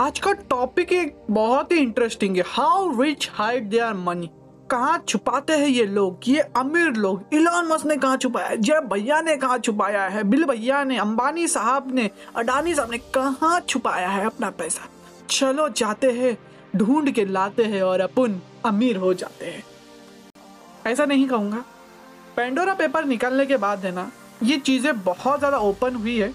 आज 0.00 0.18
का 0.18 0.32
टॉपिक 0.32 0.92
एक 0.92 1.16
बहुत 1.30 1.72
ही 1.72 1.78
इंटरेस्टिंग 1.78 2.36
है. 2.36 2.42
How 2.46 3.00
rich 3.00 3.28
hide 3.34 3.68
their 3.70 3.94
money 3.94 4.30
कहाँ 4.70 5.04
छुपाते 5.08 5.52
हैं 5.52 5.66
ये 5.68 5.84
लोग? 5.86 6.28
ये 6.28 6.40
अमीर 6.40 6.92
लोग. 6.92 7.24
इलान 7.32 7.66
मस्क 7.66 7.86
ने 7.86 7.96
कहाँ 7.96 8.16
छुपाया? 8.16 8.46
है 8.48 8.56
जय 8.56 8.80
भैया 8.92 9.20
ने 9.20 9.36
कहाँ 9.36 9.58
छुपाया 9.58 10.04
है? 10.04 10.22
बिल 10.24 10.44
भैया 10.44 10.82
ने, 10.84 10.98
अंबानी 10.98 11.46
साहब 11.48 11.94
ने, 11.94 12.10
अडानी 12.36 12.74
साहब 12.74 12.90
ने 12.90 12.98
कहाँ 13.14 13.60
छुपाया 13.60 14.08
है 14.08 14.24
अपना 14.26 14.50
पैसा? 14.50 14.88
चलो 15.30 15.68
जाते 15.68 16.12
हैं, 16.12 16.36
ढूंढ 16.76 17.10
के 17.10 17.24
लाते 17.24 17.64
हैं 17.64 17.82
और 17.82 18.00
अपन 18.00 18.40
अमीर 18.64 18.96
हो 18.96 19.14
जाते 19.14 19.46
हैं. 19.46 19.62
ऐसा 20.86 21.04
नहीं 21.04 21.28
कहूँगा. 21.28 21.64
पेंडोरा 22.36 22.74
पेपर 22.74 23.04
निकलने 23.04 23.46
के 23.46 23.56
बाद 23.56 23.84
है 23.84 23.94
ना, 23.94 24.10
ये 24.42 24.58
चीज़ें 24.58 25.02
बहुत 25.04 25.38
ज़्यादा 25.38 25.58
ओपन 25.58 25.94
हुई 25.94 26.18
है 26.18 26.34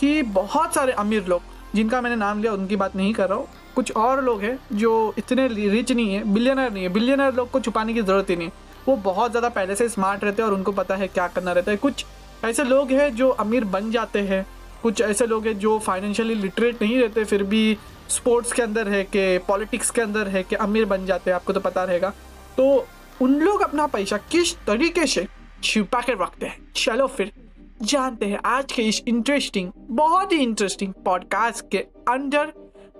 कि 0.00 0.22
बहुत 0.22 0.74
सारे 0.74 0.92
अमीर 0.92 1.26
लोग 1.26 1.47
जिनका 1.74 2.00
मैंने 2.00 2.16
नाम 2.16 2.40
लिया, 2.40 2.52
उनकी 2.52 2.76
बात 2.76 2.96
नहीं 2.96 3.12
कर 3.14 3.28
रहा 3.28 3.38
हूँ। 3.38 3.48
कुछ 3.74 3.92
और 3.92 4.22
लोग 4.24 4.40
हैं 4.42 4.58
जो 4.74 5.14
इतने 5.18 5.46
रिच 5.48 5.92
नहीं 5.92 6.14
है 6.14 6.22
बिलियनर 6.24 6.72
नहीं 6.72 6.82
है। 6.82 6.88
बिलियनर 6.88 7.34
लोग 7.34 7.50
को 7.50 7.60
छुपाने 7.60 7.94
की 7.94 8.02
ज़रूरत 8.02 8.30
ही 8.30 8.36
नहीं 8.36 8.50
वो 8.88 8.96
बहुत 8.98 9.30
ज़्यादा 9.30 9.48
पहले 9.50 9.74
से 9.76 9.88
स्मार्ट 9.88 10.24
रहते 10.24 10.42
हैं 10.42 10.48
और 10.48 10.54
उनको 10.54 10.72
पता 10.72 10.96
है 10.96 11.08
क्या 11.08 11.26
करना 11.28 11.52
रहता 11.52 11.70
है। 11.70 11.76
कुछ 11.76 12.04
ऐसे 12.44 12.64
लोग 12.64 12.90
हैं 12.92 13.14
जो 13.16 13.28
अमीर 13.38 13.64
बन 13.66 13.90
जाते 13.90 14.18
हैं। 14.20 14.46
कुछ 14.82 15.00
ऐसे 15.00 15.26
लोग 15.26 15.46
हैं 15.46 15.58
जो 15.58 15.78
फाइनेंशियली 15.78 16.34
लिटरेट 16.34 16.82
नहीं 16.82 16.98
रहते, 16.98 17.24
फिर 17.24 17.42
भी 17.42 17.76
स्पोर्ट्स 18.08 18.52
के 18.52 18.62
अंदर 18.62 18.88
है 18.88 19.02
कि 19.06 19.38
पॉलिटिक्स 19.38 19.90
के 19.90 20.02
अंदर 20.02 20.28
है 20.28 20.42
कि 20.42 20.56
अमीर 20.56 20.84
बन 20.84 21.06
जाते 21.06 21.30
हैं, 21.30 21.34
आपको 21.36 21.52
तो 21.52 21.60
पता 21.60 21.84
रहेगा। 21.84 22.12
तो 22.56 22.86
उन 23.22 23.34
लोग 23.40 23.62
अपना 23.62 23.86
पैसा 23.88 24.16
किस 24.30 24.54
तरीके 24.66 25.06
से 25.06 25.26
छुपा 25.62 26.00
के 26.00 26.12
रखते 26.14 26.46
हैं? 26.46 26.58
चलो 26.76 27.06
फिर। 27.08 27.32
जानते 27.82 28.26
हैं 28.26 28.38
आज 28.44 28.72
के 28.72 28.82
इस 28.82 29.02
इंटरेस्टिंग 29.08 29.70
बहुत 29.90 30.32
ही 30.32 30.36
इंटरेस्टिंग 30.38 30.92
पॉडकास्ट 31.04 31.64
के 31.70 31.78
अंदर। 32.08 32.52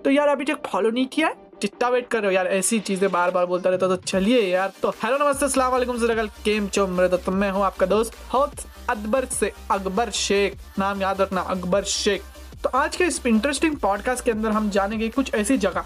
तो 0.05 0.11
यार, 0.11 0.29
अभी 0.29 0.45
तक 0.45 0.67
फॉलो 0.67 0.91
नहीं 0.91 1.07
किया 1.07 1.33
जितना 1.63 1.89
वेट 1.89 2.09
कर 2.09 2.19
रहे 2.19 2.27
हो 2.27 2.33
यार, 2.33 2.47
ऐसी 2.49 2.79
चीज़ें 2.81 3.11
बार 3.13 3.31
बार 3.31 3.47
बोलता 3.47 3.71
रहता 3.71 3.89
तो 3.89 3.97
चलिए 3.99 4.41
यार। 4.43 4.73
तो 4.83 4.91
हेलो 5.03 5.17
नमस्ते, 5.19 5.45
अस्सलाम 5.45 5.73
वालेकुम 5.73 5.99
सरकल 5.99 6.29
केम 6.45 6.69
चो 6.69 6.87
मेरे 6.87 7.17
तो 7.17 7.33
मैं 7.33 7.51
हूँ 7.51 7.65
आपका 7.65 7.87
दोस्त 7.87 8.17
हौत 8.33 8.55
अकबर 8.91 9.25
से 9.31 9.53
अकबर 9.71 10.11
शेख, 10.13 10.59
नाम 10.79 11.03
याद 11.03 11.21
रखना, 11.21 11.41
अकबर 11.41 11.85
शेख। 11.85 12.23
तो 12.63 12.69
आज 12.71 12.97
के 12.97 13.05
इस 13.05 13.21
इंटरेस्टिंग 13.27 13.77
पॉडकास्ट 13.79 14.25
के 14.25 14.31
अंदर 14.31 14.51
हम 14.51 14.71
जानेंगे 14.71 15.09
कुछ 15.11 15.35
ऐसी 15.35 15.59
जगह, 15.59 15.85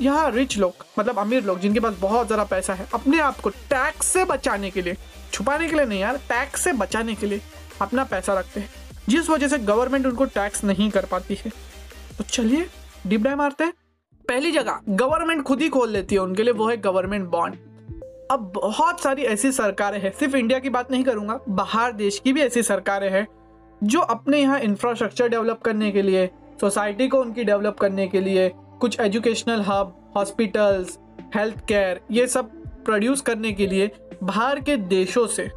यहाँ 0.00 0.30
रिच 0.30 0.58
लोग 0.58 0.86
मतलब 0.98 1.18
अमीर 1.18 1.44
लोग, 1.44 1.60
जिनके 1.60 1.80
पास 1.80 1.98
बहुत 2.00 2.26
ज़्यादा 2.26 2.44
पैसा 2.46 2.74
है, 2.74 2.88
अपने 2.94 3.20
आप 3.20 3.40
को 3.40 3.50
टैक्स 3.50 4.06
से 4.06 4.24
बचाने 4.26 4.70
के 4.70 4.82
लिए, 4.82 4.96
छुपाने 5.32 5.68
के 5.68 5.76
लिए 5.76 5.86
नहीं 5.86 6.00
यार 6.00 6.16
टैक्स 6.28 6.60
से 6.60 6.72
बचाने 6.74 7.14
के 7.14 7.26
लिए। 7.26 7.40
अपना 7.80 8.04
पैसा 8.04 8.38
रखते 8.38 8.60
हैं। 8.60 8.70
जिस 9.08 9.30
वजह 9.30 9.48
से 9.48 9.58
गवर्नमेंट 9.58 10.06
उनको 10.06 10.24
टैक्स 10.24 10.64
नहीं 10.64 10.90
कर 10.90 11.04
पाती 11.04 11.34
है। 11.34 11.50
तो 12.18 12.24
चलिए 12.24 12.66
डिप 13.06 13.20
डाई 13.20 13.34
मारते 13.34 13.64
हैं। 13.64 13.72
पहली 14.28 14.50
जगह 14.50 14.80
गवर्नमेंट 14.88 15.42
खुद 15.42 15.60
ही 15.60 15.68
खोल 15.68 15.90
लेती 15.90 16.14
है 16.14 16.20
उनके 16.20 16.42
लिए, 16.42 16.52
वो 16.52 16.68
है 16.68 16.76
गवर्नमेंट 16.76 17.28
बॉन्ड 17.28 17.54
अब 18.30 18.52
बहुत 18.54 19.00
सारी 19.00 19.22
ऐसी 19.22 19.52
सरकारें 19.52 20.02
हैं, 20.02 20.12
सिर्फ़ 20.18 20.36
इंडिया 20.36 20.58
की 20.58 20.70
बात 20.70 20.90
नहीं 20.90 21.04
करूँगा, 21.04 21.40
बाहर 21.48 21.92
देश 21.92 22.18
की 22.18 22.32
भी 22.32 22.40
ऐसी 22.40 22.62
सरकारें 22.62 23.10
हैं, 23.10 23.26
जो 23.84 24.00
अपने 24.00 24.40
यहाँ 24.40 24.60
इंफ्रास्ट्रक्चर 24.60 25.28
डेवलप 25.28 25.60
करने 25.60 25.90
के 25.90 26.02
लिए 26.02 26.30
सोसाइटी 26.60 27.08
को 27.08 27.20
उनकी 27.20 27.44
डेवलप 27.44 27.78
करने 27.78 28.08
के 28.08 28.20
लिए, 28.20 28.52
कुछ 28.80 29.00
educational 29.00 29.60
hub 29.60 30.12
hospitals 30.16 30.98
health 31.36 31.66
care 31.66 32.00
ये 32.10 32.26
सब 32.26 32.50
प्रोड्यूस 32.84 33.20
करने 33.20 33.52
के 33.52 33.66
लिए 33.66 33.90
बाहर 34.22 34.60
के 34.60 34.76
देशों 34.76 35.26
से 35.26 35.50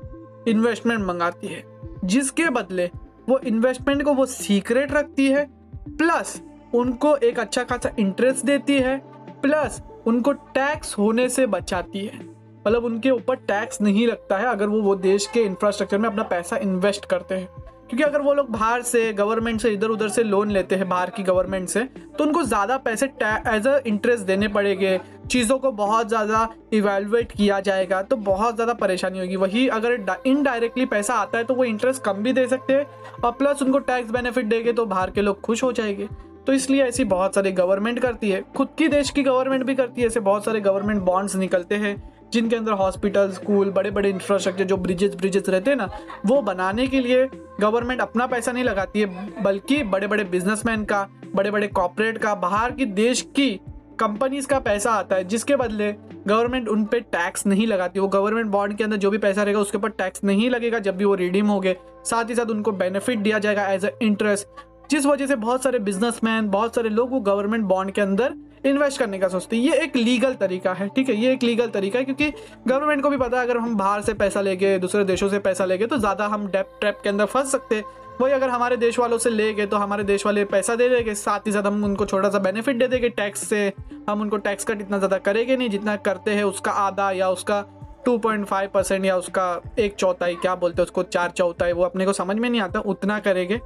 इन्वेस्टमेंट 0.47 1.05
मंगाती 1.05 1.47
है। 1.47 1.78
जिसके 2.05 2.49
बदले 2.49 2.89
वो 3.29 3.39
इन्वेस्टमेंट 3.39 4.03
को 4.03 4.13
वो 4.13 4.25
सीक्रेट 4.25 4.91
रखती 4.91 5.27
है 5.27 5.45
प्लस 5.89 6.41
उनको 6.75 7.15
एक 7.17 7.39
अच्छा 7.39 7.63
खासा 7.63 7.91
इंटरेस्ट 7.99 8.45
देती 8.45 8.79
है 8.79 8.97
प्लस 9.41 9.81
उनको 10.07 10.31
टैक्स 10.31 10.97
होने 10.97 11.27
से 11.29 11.45
बचाती 11.47 12.05
है। 12.05 12.19
मतलब 12.67 12.85
उनके 12.85 13.09
ऊपर 13.09 13.35
टैक्स 13.37 13.81
नहीं 13.81 14.07
लगता 14.07 14.37
है 14.37 14.45
अगर 14.45 14.67
वो 14.67 14.81
वो 14.81 14.95
देश 14.97 15.27
के 15.33 15.41
इंफ्रास्ट्रक्चर 15.41 15.97
में 15.97 16.09
अपना 16.09 16.23
पैसा 16.25 16.57
इन्वेस्ट 16.57 17.05
करते 17.05 17.35
हैं। 17.35 17.47
क्योंकि 17.89 18.03
अगर 18.03 18.21
वो 18.21 18.33
लोग 18.33 18.49
बाहर 18.51 18.81
से 18.81 19.11
गवर्नमेंट 19.13 19.61
से 19.61 19.69
इधर 19.69 19.87
उधर 19.87 20.09
से 20.09 20.23
लोन 20.23 20.49
लेते 20.51 20.75
हैं, 20.75 20.87
बाहर 20.89 21.09
की 21.09 21.23
गवर्नमेंट 21.23 21.69
से 21.69 21.83
तो 22.17 22.23
उनको 22.23 22.43
ज़्यादा 22.43 22.77
पैसे 22.77 23.05
एज 23.47 23.67
अ 23.67 23.79
इंटरेस्ट 23.87 24.23
देने 24.23 24.47
पड़ेंगे 24.47 24.99
चीज़ों 25.29 25.57
को 25.59 25.71
बहुत 25.73 26.07
ज़्यादा 26.07 26.47
इवेलुएट 26.73 27.31
किया 27.31 27.59
जाएगा 27.61 28.01
तो 28.01 28.15
बहुत 28.15 28.55
ज़्यादा 28.55 28.73
परेशानी 28.75 29.19
होगी। 29.19 29.35
वही 29.35 29.67
अगर 29.69 30.21
इनडायरेक्टली 30.27 30.85
पैसा 30.87 31.13
आता 31.15 31.37
है 31.37 31.43
तो 31.43 31.53
वो 31.53 31.63
इंटरेस्ट 31.63 32.03
कम 32.03 32.23
भी 32.23 32.33
दे 32.33 32.47
सकते 32.47 32.73
हैं, 32.73 32.85
और 33.15 33.31
प्लस 33.31 33.61
उनको 33.61 33.79
टैक्स 33.81 34.11
बेनिफिट 34.11 34.45
देंगे 34.45 34.73
तो 34.73 34.85
बाहर 34.87 35.11
के 35.11 35.21
लोग 35.21 35.41
खुश 35.41 35.63
हो 35.63 35.71
जाएँगे। 35.73 36.07
तो 36.47 36.53
इसलिए 36.53 36.83
ऐसी 36.83 37.03
बहुत 37.05 37.35
सारी 37.35 37.51
गवर्नमेंट 37.53 37.99
करती 37.99 38.29
है। 38.29 38.43
खुद 38.57 38.67
की 38.77 38.87
देश 38.87 39.09
की 39.09 39.23
गवर्नमेंट 39.23 39.63
भी 39.63 39.75
करती 39.75 40.01
है। 40.01 40.07
ऐसे 40.07 40.19
बहुत 40.21 40.45
सारे 40.45 40.59
गवर्नमेंट 40.61 41.01
बॉन्ड्स 41.03 41.35
निकलते 41.35 41.75
हैं, 41.75 41.95
जिनके 42.33 42.55
अंदर 42.55 42.71
हॉस्पिटल 42.73 43.31
स्कूल 43.31 43.69
बड़े 43.71 43.91
बड़े 43.91 44.09
इंफ्रास्ट्रक्चर 44.09 44.63
जो 44.63 44.77
ब्रिजेस 44.77 45.15
ब्रिजेस 45.15 45.49
रहते 45.49 45.69
हैं 45.71 45.77
ना, 45.77 45.89
वो 46.25 46.41
बनाने 46.41 46.87
के 46.87 46.99
लिए 46.99 47.27
गवर्नमेंट 47.59 48.01
अपना 48.01 48.27
पैसा 48.27 48.51
नहीं 48.51 48.63
लगाती 48.63 48.99
है, 48.99 49.41
बल्कि 49.43 49.81
बड़े 49.85 50.07
बड़े 50.07 50.23
बिजनेसमैन 50.25 50.83
का 50.85 51.07
बड़े 51.35 51.51
बड़े 51.51 51.67
कॉपरेट 51.69 52.17
का, 52.17 52.33
बाहर 52.35 52.71
की 52.71 52.85
देश 52.85 53.21
की 53.31 53.59
कंपनीज़ 53.99 54.47
का 54.47 54.59
पैसा 54.59 54.91
आता 54.91 55.15
है, 55.15 55.23
जिसके 55.23 55.55
बदले 55.55 55.91
गवर्नमेंट 56.27 56.67
उन 56.67 56.83
पर 56.85 56.99
टैक्स 57.11 57.45
नहीं 57.47 57.67
लगाती। 57.67 57.99
वो 57.99 58.07
गवर्नमेंट 58.07 58.47
बॉन्ड 58.51 58.77
के 58.77 58.83
अंदर 58.83 58.97
जो 58.97 59.11
भी 59.11 59.17
पैसा 59.17 59.43
रहेगा, 59.43 59.59
उसके 59.59 59.77
ऊपर 59.77 59.89
टैक्स 59.91 60.23
नहीं 60.23 60.49
लगेगा 60.49 60.79
जब 60.79 60.97
भी 60.97 61.05
वो 61.05 61.15
रिडीम 61.15 61.47
हो 61.47 61.59
गए 61.59 61.75
साथ 62.05 62.29
ही 62.29 62.35
साथ 62.35 62.49
उनको 62.49 62.71
बेनिफिट 62.73 63.19
दिया 63.19 63.39
जाएगा 63.39 63.67
एज 63.67 63.85
अ 63.85 63.89
इंटरेस्ट 64.01 64.67
जिस 64.91 65.05
वजह 65.05 65.27
से 65.27 65.35
बहुत 65.35 65.63
सारे 65.63 65.79
बिजनेसमैन 65.79 66.49
बहुत 66.49 66.75
सारे 66.75 66.89
लोग 66.89 67.11
वो 67.11 67.19
गवर्नमेंट 67.21 67.63
बॉन्ड 67.65 67.91
के 67.91 68.01
अंदर 68.01 68.33
इन्वेस्ट 68.65 68.99
करने 68.99 69.19
का 69.19 69.27
सोचते 69.27 69.55
हैं। 69.55 69.63
ये 69.63 69.77
एक 69.79 69.95
लीगल 69.95 70.33
तरीका 70.35 70.73
है, 70.73 70.87
ठीक 70.89 71.09
है? 71.09 71.15
ये 71.15 71.31
एक 71.33 71.43
लीगल 71.43 71.69
तरीका 71.69 71.99
है 71.99 72.05
क्योंकि 72.05 72.31
गवर्नमेंट 72.67 73.01
को 73.03 73.09
भी 73.09 73.17
पता 73.17 73.37
है, 73.37 73.43
अगर 73.43 73.57
हम 73.57 73.75
बाहर 73.77 74.01
से 74.01 74.13
पैसा 74.15 74.41
लेके 74.41 74.77
दूसरे 74.79 75.03
देशों 75.05 75.29
से 75.29 75.39
पैसा 75.39 75.65
लेके 75.65 75.85
तो 75.85 75.97
ज़्यादा 75.97 76.27
हम 76.27 76.47
डेप 76.47 76.77
ट्रैप 76.79 76.99
के 77.03 77.09
अंदर 77.09 77.25
फंस 77.27 77.51
सकते 77.51 77.75
हैं। 77.75 77.83
वही 78.21 78.33
अगर 78.33 78.49
हमारे 78.49 78.77
देश 78.77 78.97
वालों 78.99 79.17
से 79.17 79.29
ले 79.29 79.53
गए 79.53 79.65
तो 79.65 79.77
हमारे 79.77 80.03
देश 80.03 80.25
वाले 80.25 80.43
पैसा 80.45 80.75
दे 80.75 80.89
देंगे, 80.89 81.15
साथ 81.15 81.47
ही 81.47 81.51
साथ 81.51 81.63
हम 81.63 81.83
उनको 81.83 82.05
छोटा 82.05 82.29
सा 82.29 82.39
बेनिफिट 82.39 82.77
दे 82.77 82.87
देंगे 82.87 83.09
टैक्स 83.11 83.47
से। 83.49 83.71
हम 84.09 84.21
उनको 84.21 84.37
टैक्स 84.39 84.65
कट 84.65 84.81
इतना 84.81 84.97
ज़्यादा 84.97 85.17
करेंगे 85.19 85.57
नहीं 85.57 85.69
जितना 85.69 85.95
करते 85.97 86.31
हैं 86.31 86.43
उसका 86.45 86.71
आधा 86.71 87.11
या 87.11 87.29
उसका 87.29 87.63
2.5 88.05 88.67
परसेंट 88.67 89.05
या 89.05 89.15
उसका 89.17 89.61
एक 89.79 89.95
चौथाई, 89.95 90.35
क्या 90.35 90.55
बोलते 90.55 90.81
हैं 90.81 90.85
उसको, 90.85 91.03
चार 91.05 91.31
चौथाई, 91.31 91.71
वो 91.71 91.83
अपने 91.83 92.05
को 92.05 92.13
समझ 92.13 92.35
में 92.37 92.49
नहीं 92.49 92.61
आता, 92.61 92.79
उतना 92.81 93.19
करेंगे। 93.19 93.59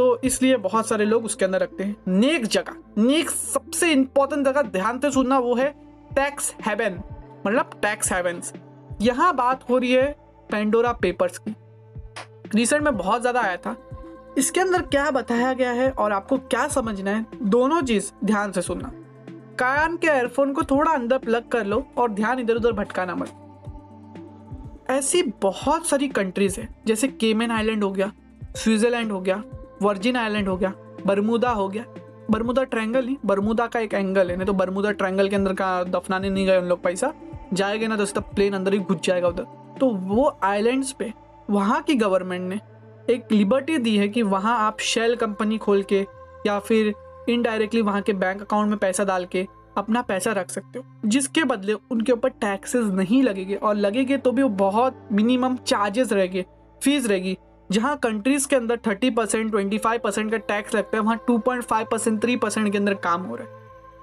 तो 0.00 0.20
इसलिए 0.24 0.56
बहुत 0.56 0.86
सारे 0.88 1.04
लोग 1.04 1.24
उसके 1.24 1.44
अंदर 1.44 1.60
रखते 1.60 1.84
हैं। 1.84 1.96
नेक 2.10 2.44
जगह। 2.46 2.76
नेक 2.98 3.30
सबसे 3.30 3.90
इंपॉर्टेंट 3.92 4.46
जगह 4.46 4.62
ध्यान 4.62 4.98
से 4.98 5.10
सुनना 5.10 5.38
वो 5.38 5.54
है 5.54 5.68
टैक्स 6.14 6.54
हेवन 6.66 6.94
मतलब 7.46 7.70
टैक्स 7.82 8.12
हेवेंस 8.12 8.52
यहाँ 9.02 9.34
बात 9.36 9.68
हो 9.70 9.78
रही 9.78 9.92
है 9.92 10.06
पेंडोरा 10.50 10.92
पेपर्स 10.92 11.38
की। 11.38 11.54
रिसेंट 12.54 12.82
में 12.82 12.96
बहुत 12.96 13.20
ज़्यादा 13.20 13.40
आया 13.40 13.56
था। 13.56 13.76
इसके 14.38 14.60
अंदर 14.60 14.82
क्या 14.86 15.10
बताया 15.10 15.52
गया 15.52 15.72
है 15.72 15.90
और 15.90 16.12
आपको 16.12 16.38
क्या 16.38 16.66
समझना 16.68 17.10
है, 17.10 17.26
दोनों 17.34 17.82
चीज़ 17.82 18.10
ध्यान 18.24 18.52
से 18.52 18.62
सुनना। 18.62 18.92
कान 19.58 19.96
के 19.96 20.08
एयरफोन 20.08 20.52
को 20.52 20.62
थोड़ा 20.64 20.92
अंदर 20.92 21.18
प्लग 21.18 21.48
कर 21.48 21.66
लो 21.66 21.84
और 21.98 22.10
ध्यान 22.12 22.38
इधर 22.38 22.56
उधर 22.56 22.72
भटकाना 22.72 23.14
मत। 23.14 23.30
ऐसी 24.90 25.22
बहुत 25.42 25.88
सारी 25.88 26.08
कंट्रीज़ 26.10 26.60
है, 26.60 26.68
जैसे 26.86 27.08
केमेन 27.10 27.50
आइलैंड 27.50 27.84
हो 27.84 27.90
गया 27.90 28.12
स्विट्जरलैंड 28.56 29.12
हो 29.12 29.20
गया 29.20 29.42
वर्जिन 29.82 30.16
आइलैंड 30.16 30.48
हो 30.48 30.56
गया, 30.56 30.72
बरमुदा 31.06 31.50
हो 31.50 31.68
गया। 31.68 31.84
बरमुदा 32.30 32.64
ट्रैंगल 32.64 33.06
ही 33.06 33.16
बरमुदा 33.26 33.66
का 33.66 33.80
एक 33.80 33.94
एंगल 33.94 34.30
है, 34.30 34.36
नहीं 34.36 34.46
तो 34.46 34.52
बरमुदा 34.52 34.90
ट्रैंगल 34.92 35.28
के 35.28 35.36
अंदर 35.36 35.52
का 35.52 35.82
दफनाने 35.84 36.30
नहीं 36.30 36.46
गए 36.46 36.58
उन 36.58 36.64
लोग 36.64 36.82
पैसा। 36.82 37.12
जाएगा 37.52 37.86
ना 37.86 37.96
तो 37.96 38.02
उसका 38.02 38.20
प्लेन 38.20 38.52
अंदर 38.52 38.72
ही 38.72 38.78
घुस 38.78 38.98
जाएगा 39.04 39.28
उधर। 39.28 39.76
तो 39.80 39.88
वो 39.88 40.28
आइलैंड्स 40.42 40.92
पे, 40.92 41.12
वहाँ 41.50 41.80
की 41.82 41.94
गवर्नमेंट 41.94 42.48
ने 42.48 42.60
एक 43.08 43.32
लिबर्टी 43.32 43.78
दी 43.78 43.96
है 43.96 44.08
कि 44.08 44.22
वहाँ 44.24 44.56
आप 44.58 44.80
शेल 44.80 45.16
कंपनी 45.16 45.58
खोल 45.58 45.82
के 45.82 46.06
या 46.46 46.58
फिर 46.58 46.92
इनडायरेक्टली 47.28 47.80
वहाँ 47.82 48.02
के 48.02 48.12
बैंक 48.12 48.40
अकाउंट 48.40 48.68
में 48.68 48.78
पैसा 48.78 49.04
डाल 49.04 49.24
के 49.24 49.46
अपना 49.78 50.02
पैसा 50.02 50.32
रख 50.32 50.50
सकते 50.50 50.78
हो। 50.78 51.08
जिसके 51.08 51.44
बदले 51.44 51.72
उनके 51.72 52.12
ऊपर 52.12 52.28
टैक्सेस 52.30 52.84
नहीं 52.84 53.22
लगेंगे, 53.22 53.54
और 53.54 53.74
लगेंगे 53.74 54.16
तो 54.16 54.32
भी 54.32 54.42
वो 54.42 54.48
बहुत 54.48 55.08
मिनिमम 55.12 55.56
चार्जेस 55.56 56.12
रहेंगे 56.12 56.44
फ़ीस 56.82 57.06
रहेगी। 57.06 57.36
जहाँ 57.72 57.96
कंट्रीज़ 57.96 58.48
के 58.48 58.56
अंदर 58.56 58.76
थर्टी 58.86 59.10
परसेंट 59.10 59.50
ट्वेंटी 59.50 59.78
परसेंट 59.86 60.30
का 60.30 60.36
टैक्स 60.36 60.74
लगता 60.74 60.96
है, 60.96 61.02
वहाँ 61.02 61.20
two 61.26 61.38
point 61.38 61.62
five 61.62 61.86
percent 61.90 62.22
three 62.22 62.36
percent 62.36 62.72
के 62.72 62.78
अंदर 62.78 62.94
काम 62.94 63.22
हो 63.22 63.36
रहा 63.36 63.46
है। 63.46 63.58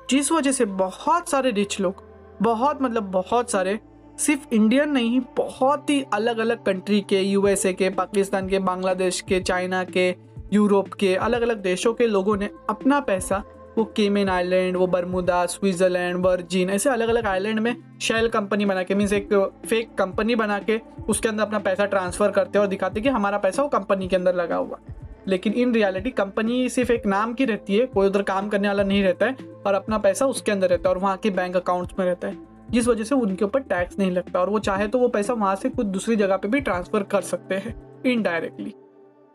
जिस 0.10 0.32
वजह 0.32 0.52
से 0.52 0.66
बहुत 0.66 1.30
सारे 1.30 1.52
रिच 1.52 1.80
लोग, 1.80 2.04
बहुत 2.42 2.82
मतलब 2.82 3.04
बहुत 3.04 3.52
सारे, 3.52 3.80
सिर्फ़ 4.20 4.54
इंडियन 4.54 4.90
नहीं, 4.90 5.22
बहुत 5.38 5.90
ही 5.90 6.06
अलग 6.14 6.38
अलग 6.38 6.64
कंट्री 6.64 7.02
के 7.02 7.20
यूएसए 7.22 7.74
के 7.74 7.90
पाकिस्तान 7.90 8.50
के 8.50 8.60
बांग्लादेश 8.60 9.22
के 9.22 9.40
चाइना 9.40 9.84
के 9.84 10.16
यूरोप 10.54 10.94
के 10.94 11.16
अलग 11.16 11.42
अलग 11.42 11.62
देशों 11.62 11.94
के 11.94 12.08
लोगों 12.08 12.38
ने 12.38 12.50
अपना 12.70 13.00
पैसा 13.00 13.44
वो 13.78 13.84
केमेन 13.96 14.30
आइलैंड 14.30 14.78
वो 14.78 14.88
बरमुदा, 14.88 15.46
स्विट्ज़रलैंड, 15.46 16.26
वर्जिन, 16.26 16.70
ऐसे 16.70 16.90
अलग 16.90 17.10
अलग 17.10 17.26
आइलैंड 17.26 17.60
में 17.60 17.76
शेल 18.02 18.28
कंपनी 18.28 18.66
बना 18.66 18.84
के 18.84 18.96
मीन्स 18.96 19.14
एक 19.14 19.34
फेक 19.66 19.94
कंपनी 19.96 20.36
बना 20.36 20.60
के 20.60 20.80
उसके 21.10 21.30
अंदर 21.30 21.44
अपना 21.44 21.60
पैसा 21.60 21.86
ट्रांसफ़र 21.86 22.32
करते 22.32 22.60
और 22.60 22.68
दिखाते 22.68 23.02
कि 23.02 23.10
हमारा 23.10 23.38
पैसा 23.38 23.64
वो 23.64 23.70
कंपनी 23.70 24.08
के 24.08 24.16
अंदर 24.16 24.36
लगा 24.36 24.56
हुआ 24.56 24.80
लेकिन 25.28 25.54
इन 25.54 25.74
रियलिटी 25.74 26.10
कंपनी 26.10 26.68
सिर्फ़ 26.70 26.92
एक 26.92 27.06
नाम 27.06 27.34
की 27.34 27.46
रहती 27.46 27.78
है, 27.78 27.86
कोई 27.86 28.08
उधर 28.08 28.22
काम 28.22 28.50
करने 28.50 28.68
वाला 28.68 28.84
नहीं 28.84 29.04
रहता 29.04 29.26
है 29.26 29.36
और 29.66 29.74
अपना 29.74 29.98
पैसा 29.98 30.26
उसके 30.26 30.52
अंदर 30.52 30.70
रहता 30.70 30.90
है 30.90 30.96
और 30.96 31.02
वहाँ 31.02 31.18
के 31.18 31.30
बैंक 31.30 31.56
अकाउंट्स 31.56 32.00
में 32.00 32.06
रहता 32.06 32.28
है। 32.28 32.38
जिस 32.72 32.88
वजह 32.88 33.04
से 33.04 33.16
उनके 33.16 33.46
ऊपर 33.46 33.60
टैक्स 33.60 34.00
नहीं 34.00 34.12
लगता 34.12 34.40
और 34.40 34.50
वो 34.50 34.60
चाहे 34.60 34.88
तो 34.88 35.00
वो 35.00 35.08
पैसा 35.08 35.34
वहाँ 35.34 35.56
से 35.56 35.70
कुछ 35.70 35.86
दूसरी 35.86 36.16
जगह 36.16 36.38
पे 36.38 36.48
भी 36.48 36.60
ट्रांसफ़र 36.60 37.04
कर 37.04 37.22
सकते 37.22 37.56
हैं 37.56 37.76
इनडायरेक्टली 38.06 38.74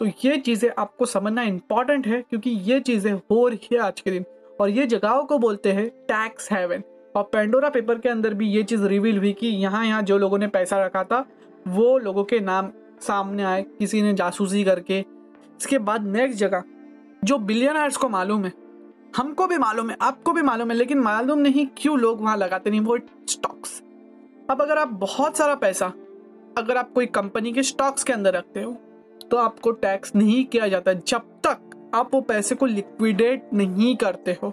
तो 0.02 0.06
ये 0.25 0.37
चीज़ें 0.37 0.70
आपको 0.78 1.06
समझना 1.06 1.43
इंपॉर्टेंट 1.43 2.06
है, 2.06 2.20
क्योंकि 2.20 2.50
ये 2.50 2.78
चीज़ें 2.81 3.12
हो 3.12 3.46
रही 3.49 3.69
है 3.72 3.78
आज 3.78 4.00
के 4.00 4.10
दिन। 4.10 4.25
और 4.60 4.70
ये 4.70 4.87
जगहों 4.87 5.25
को 5.25 5.38
बोलते 5.38 5.72
हैं 5.72 5.88
टैक्स 6.08 6.50
हेवन 6.52 6.82
और 7.16 7.22
पेंडोरा 7.32 7.69
पेपर 7.69 7.99
के 7.99 8.08
अंदर 8.08 8.34
भी 8.34 8.49
ये 8.49 8.62
चीज़ 8.62 8.82
रिवील 8.84 9.19
हुई 9.19 9.32
कि 9.32 9.46
यहाँ 9.46 9.84
यहाँ 9.87 10.02
जो 10.02 10.19
लोगों 10.19 10.38
ने 10.38 10.49
पैसा 10.49 10.84
रखा 10.84 11.04
था, 11.04 11.25
वो 11.69 11.96
लोगों 11.99 12.25
के 12.25 12.40
नाम 12.40 12.72
सामने 13.02 13.44
आए, 13.44 13.62
किसी 13.78 14.02
ने 14.02 14.12
जासूसी 14.14 14.64
करके। 14.64 14.99
इसके 14.99 15.78
बाद 15.81 16.06
नेक्स्ट 16.08 16.38
जगह, 16.38 16.64
जो 17.25 17.38
बिलियनर्स 17.40 17.96
को 17.96 18.08
मालूम 18.08 18.44
है, 18.44 18.52
हमको 19.16 19.46
भी 19.46 19.58
मालूम 19.58 19.90
है, 19.90 19.96
आपको 20.02 20.32
भी 20.32 20.43
मालूम 20.43 20.70
है, 20.70 20.76
लेकिन 20.76 21.00
मालूम 21.00 21.38
नहीं 21.38 21.66
क्यों 21.76 21.99
लोग 21.99 22.22
वहाँ 22.22 22.37
लगाते 22.37 22.70
नहीं, 22.70 22.81
वो 22.81 22.99
स्टॉक्स 23.28 23.82
अब 24.50 24.62
अगर 24.62 24.78
आप 24.78 24.88
बहुत 25.00 25.37
सारा 25.37 25.54
पैसा, 25.56 25.93
अगर 26.58 26.76
आप 26.76 26.93
कोई 26.94 27.06
कंपनी 27.08 27.52
के 27.52 27.62
स्टॉक्स 27.64 28.04
के 28.04 28.12
अंदर 28.12 28.34
रखते 28.34 28.62
हो 28.62 28.81
तो 29.32 29.37
आपको 29.38 29.70
टैक्स 29.73 30.14
नहीं 30.17 30.44
किया 30.44 30.67
जाता 30.69 30.93
जब 30.93 31.20
तक 31.46 31.90
आप 31.94 32.14
वो 32.14 32.20
पैसे 32.20 32.55
को 32.55 32.67
लिक्विडेट 32.67 33.49
नहीं 33.55 33.94
करते 33.96 34.37
हो। 34.43 34.52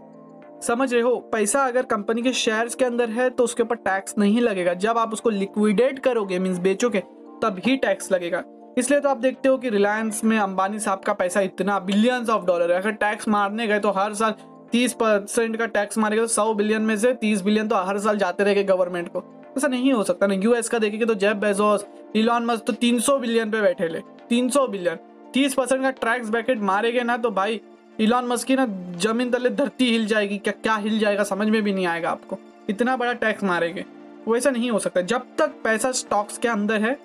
समझ 0.64 0.94
रहे 0.94 1.02
हो? 1.02 1.16
पैसा 1.34 1.64
अगर 1.64 1.84
कंपनी 1.86 2.22
के 2.22 2.32
शेयर्स 2.34 2.76
के 2.76 2.86
अंदर 2.86 3.10
है 3.10 3.30
तो 3.30 3.44
उसके 3.44 3.64
ऊपर 3.64 3.76
टैक्स 3.76 4.18
नहीं 4.18 4.42
लगेगा। 4.42 4.74
जब 4.74 4.98
आप 4.98 5.14
उसको 5.14 5.30
लिक्विडेट 5.30 6.00
करोगे 6.00 6.40
मीन्स 6.40 6.60
बेचोगे, 6.60 7.00
तब 7.44 7.62
ही 7.66 7.76
टैक्स 7.78 8.12
लगेगा। 8.12 8.44
इसलिए 8.78 9.00
तो 9.00 9.10
आप 9.10 9.18
देखते 9.18 9.50
हो 9.50 9.58
कि 9.58 9.70
रिलायंस 9.70 10.24
में 10.24 10.38
अंबानी 10.38 10.80
साहब 10.80 11.00
का 11.00 11.14
पैसा 11.14 11.42
इतना 11.42 11.80
बिलियंस 11.80 12.30
ऑफ़ 12.30 12.46
डॉलर 12.46 12.72
है। 12.72 12.80
अगर 12.82 12.92
टैक्स 12.92 13.28
मारने 13.28 13.68
गए 13.68 13.80
तो 13.80 13.92
हर 13.92 14.14
साल 14.14 14.34
तीस 14.72 14.94
परसेंट 14.94 15.58
का 15.58 15.66
टैक्स 15.66 15.98
मारेगा 15.98 16.22
तो 16.22 16.28
सौ 16.28 16.54
बिलियन 16.54 16.82
में 16.82 16.96
से 16.98 17.14
तीस 17.14 17.42
बिलियन 17.42 17.68
तो 17.68 17.76
हर 17.78 18.00
साल 18.00 18.18
जाते 18.18 18.44
रहेंगे 18.44 18.64
गवर्नमेंट 18.64 19.10
को। 19.10 19.24
ऐसा 19.58 19.68
नहीं 19.68 19.92
हो 19.94 20.04
सकता 20.04 20.28
ना। 20.28 20.34
यूएस 20.34 20.70
का 20.70 20.80
देखेंगे 20.80 21.06
तो 21.06 21.14
जेब 21.16 21.38
बेजोस 21.38 21.86
इलॉन 22.16 22.46
मस्क 22.46 22.64
तो 22.64 22.74
तीन 22.74 23.00
सौ 23.00 23.18
बिलियन 23.20 23.52
पे 23.52 23.62
बैठे 23.62 23.88
ले। 23.88 24.02
तीन 24.30 24.50
सौ 24.50 24.68
बिलियन। 24.68 25.00
तीस 25.34 25.54
परसेंट 25.54 25.82
का 25.82 25.92
टैक्स 25.92 26.30
बैकेट 26.30 26.60
मारेगे 26.64 27.04
ना 27.04 27.18
तो 27.18 27.32
भाई 27.32 27.60
इलॉन 28.00 28.26
मस्क 28.26 28.48
की 28.48 28.56
ना 28.56 28.66
ज़मीन 28.98 29.32
तले 29.32 29.50
धरती 29.52 29.92
हिल 29.92 30.06
जाएगी। 30.08 30.38
क्या 30.38 30.54
क्या 30.54 30.76
हिल 30.78 31.00
जाएगा 31.00 31.24
समझ 31.26 31.48
में 31.48 31.62
भी 31.64 31.74
नहीं 31.74 31.86
आएगा 31.88 32.10
आपको। 32.10 32.38
इतना 32.70 32.96
बड़ा 32.98 33.14
टैक्स 33.16 33.44
मारेंगे। 33.44 33.86
वैसा 34.28 34.50
नहीं 34.50 34.72
हो 34.72 34.80
सकता। 34.80 35.02
जब 35.04 35.26
तक 35.38 35.54
पैसा 35.64 35.92
स्टॉक्स 35.94 36.38
के 36.38 36.48
अंदर 36.48 36.82
है, 36.82 36.98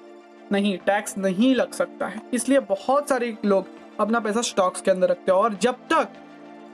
नहीं 0.53 0.77
टैक्स 0.79 1.17
नहीं 1.19 1.55
लग 1.55 1.73
सकता 1.73 2.07
है। 2.07 2.21
इसलिए 2.35 2.61
बहुत 2.61 3.09
सारे 3.09 3.37
लोग 3.45 3.67
अपना 4.01 4.21
पैसा 4.21 4.41
स्टॉक्स 4.43 4.81
के 4.81 4.91
अंदर 4.91 5.09
रखते 5.09 5.33
हैं। 5.33 5.39
और 5.39 5.55
जब 5.63 5.75
तक 5.93 6.09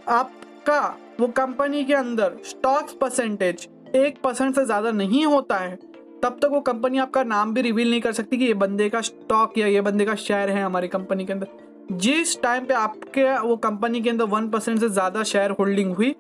आपका, 0.09 0.81
वो 1.21 1.27
कंपनी 1.29 1.85
के 1.85 1.95
अंदर 1.95 2.37
स्टॉक्स 2.45 2.93
परसेंटेज 2.93 3.69
एक 3.97 4.21
परसेंट 4.23 4.55
से 4.55 4.65
ज़्यादा 4.65 4.91
नहीं 4.93 5.25
होता 5.27 5.57
है 5.57 5.79
तब 6.23 6.39
तक 6.43 6.49
वो 6.51 6.61
कंपनी 6.61 6.99
आपका 6.99 7.23
नाम 7.25 7.53
भी 7.55 7.63
रिवील 7.63 7.91
नहीं 7.91 8.01
कर 8.01 8.13
सकती 8.13 8.37
कि 8.37 8.45
ये 8.45 8.55
बंदे 8.55 8.89
का 8.89 9.01
स्टॉक 9.01 9.59
या 9.59 9.67
ये 9.67 9.81
बंदे 9.81 10.05
का 10.05 10.15
शेयर 10.15 10.51
है 10.51 10.63
हमारी 10.63 10.89
कंपनी 10.89 11.25
के 11.25 11.33
अंदर। 11.33 11.47
जिस 11.93 12.41
टाइम 12.43 12.65
पे 12.67 12.75
आपके, 12.75 13.39
वो 13.39 13.57
कंपनी 13.57 14.01
के 14.01 14.11
अंदर 14.11 14.25
वन 14.25 14.49
परसेंट 14.49 14.81
से 14.81 14.89
ज़्यादा 14.89 15.23
शेयर 15.23 15.51
होल्डिंग 15.51 15.95
हुई 15.95 16.11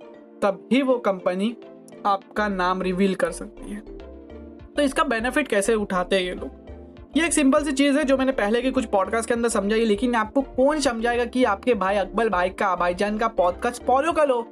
तब 0.43 0.69
ही 0.73 0.83
वो 0.83 0.97
कंपनी 0.99 1.57
आपका 2.07 2.49
नाम 2.49 2.83
रिवील 2.83 3.15
कर 3.15 3.31
सकती 3.33 3.73
है। 3.73 3.81
तो 4.67 4.83
इसका 4.83 5.05
बेनिफिट 5.05 5.49
कैसे 5.49 5.75
उठाते 5.75 6.17
हैं 6.17 6.23
ये 6.23 6.35
लोग? 6.35 6.51
ये 7.17 7.25
एक 7.25 7.33
सिंपल 7.33 7.65
सी 7.65 7.73
चीज़ 7.73 7.99
है 7.99 8.05
जो 8.05 8.17
मैंने 8.17 8.33
पहले 8.33 8.63
के 8.63 8.71
कुछ 8.71 8.85
पॉडकास्ट 8.85 9.29
के 9.29 9.35
अंदर 9.35 9.49
समझाई, 9.49 9.85
लेकिन 9.85 10.15
आपको 10.15 10.43
कौन 10.43 10.81
समझाएगा 10.81 11.25
कि 11.25 11.45
आपके 11.45 11.75
भाई 11.75 11.97
अकबल 11.97 12.29
भाई 12.29 12.51
का, 12.51 12.75
भाईजान 12.77 13.19
का 13.19 13.29
पॉडकास्ट 13.29 13.83
फॉलो 13.83 14.13
कर 14.13 14.29
लो 14.29 14.43